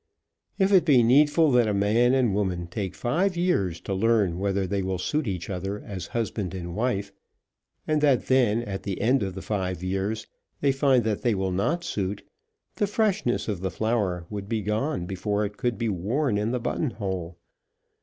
[0.57, 4.65] If it be needful that a man and woman take five years to learn whether
[4.65, 7.11] they will suit each other as husband and wife,
[7.87, 10.25] and that then, at the end of the five years,
[10.59, 12.27] they find that they will not suit,
[12.77, 16.59] the freshness of the flower would be gone before it could be worn in the
[16.59, 17.37] button hole.